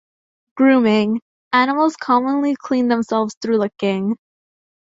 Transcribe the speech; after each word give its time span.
Grooming: 0.55 1.21
Animals 1.53 1.95
commonly 1.95 2.55
clean 2.55 2.87
themselves 2.87 3.35
through 3.39 3.59
licking. 3.59 4.15